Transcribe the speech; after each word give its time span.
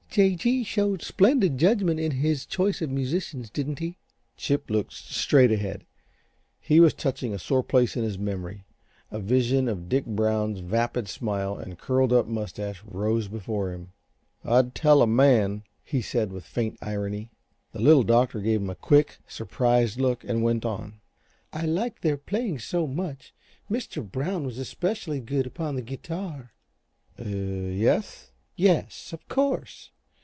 "J. 0.13 0.35
G. 0.35 0.65
showed 0.65 1.01
splendid 1.01 1.57
judgment 1.57 1.97
in 1.97 2.11
his 2.11 2.45
choice 2.45 2.81
of 2.81 2.89
musicians, 2.89 3.49
didn't 3.49 3.79
he?" 3.79 3.95
Chip 4.35 4.69
looked 4.69 4.91
straight 4.91 5.53
ahead. 5.53 5.85
This 6.67 6.81
was 6.81 6.93
touching 6.93 7.33
a 7.33 7.39
sore 7.39 7.63
place 7.63 7.95
in 7.95 8.03
his 8.03 8.17
memory. 8.19 8.65
A 9.09 9.21
vision 9.21 9.69
of 9.69 9.87
Dick 9.87 10.05
Brown's 10.05 10.59
vapid 10.59 11.07
smile 11.07 11.57
and 11.57 11.77
curled 11.79 12.11
up 12.11 12.27
mustache 12.27 12.83
rose 12.83 13.29
before 13.29 13.71
him. 13.71 13.93
"I'd 14.43 14.75
tell 14.75 15.01
a 15.01 15.07
man," 15.07 15.63
he 15.81 16.01
said, 16.01 16.33
with 16.33 16.43
faint 16.43 16.77
irony. 16.81 17.31
The 17.71 17.79
Little 17.79 18.03
Doctor 18.03 18.41
gave 18.41 18.59
him 18.59 18.69
a 18.69 18.75
quick, 18.75 19.19
surprised 19.29 19.97
look 19.97 20.25
and 20.25 20.43
went 20.43 20.65
on. 20.65 20.99
"I 21.53 21.65
liked 21.65 22.01
their 22.01 22.17
playing 22.17 22.59
so 22.59 22.85
much. 22.85 23.33
Mr. 23.71 24.03
Brown 24.05 24.45
was 24.45 24.57
especially 24.57 25.21
good 25.21 25.47
upon 25.47 25.75
the 25.77 25.81
guitar." 25.81 26.51
"Y 27.17 27.25
e 27.27 27.87
s?" 27.87 28.31
"Yes, 28.57 29.13
of 29.13 29.25
course. 29.29 29.91